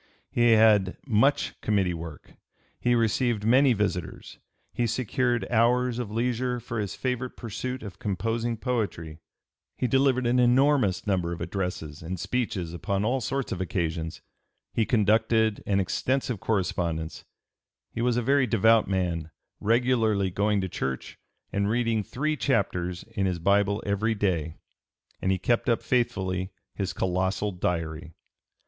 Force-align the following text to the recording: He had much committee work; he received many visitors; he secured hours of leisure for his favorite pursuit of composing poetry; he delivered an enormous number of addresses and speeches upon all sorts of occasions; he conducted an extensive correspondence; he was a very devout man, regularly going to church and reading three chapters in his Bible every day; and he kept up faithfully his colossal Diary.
He 0.31 0.53
had 0.53 0.97
much 1.05 1.53
committee 1.61 1.93
work; 1.93 2.33
he 2.79 2.95
received 2.95 3.45
many 3.45 3.73
visitors; 3.73 4.39
he 4.73 4.87
secured 4.87 5.47
hours 5.51 5.99
of 5.99 6.09
leisure 6.09 6.59
for 6.59 6.79
his 6.79 6.95
favorite 6.95 7.37
pursuit 7.37 7.83
of 7.83 7.99
composing 7.99 8.57
poetry; 8.57 9.19
he 9.77 9.85
delivered 9.85 10.25
an 10.25 10.39
enormous 10.39 11.05
number 11.05 11.31
of 11.33 11.39
addresses 11.39 12.01
and 12.01 12.19
speeches 12.19 12.73
upon 12.73 13.05
all 13.05 13.21
sorts 13.21 13.51
of 13.51 13.61
occasions; 13.61 14.21
he 14.73 14.87
conducted 14.87 15.61
an 15.67 15.79
extensive 15.79 16.39
correspondence; 16.39 17.23
he 17.93 18.01
was 18.01 18.17
a 18.17 18.23
very 18.23 18.47
devout 18.47 18.87
man, 18.87 19.29
regularly 19.59 20.31
going 20.31 20.61
to 20.61 20.67
church 20.67 21.19
and 21.53 21.69
reading 21.69 22.01
three 22.01 22.35
chapters 22.35 23.03
in 23.09 23.27
his 23.27 23.37
Bible 23.37 23.83
every 23.85 24.15
day; 24.15 24.55
and 25.21 25.31
he 25.31 25.37
kept 25.37 25.69
up 25.69 25.83
faithfully 25.83 26.51
his 26.73 26.91
colossal 26.91 27.51
Diary. 27.51 28.13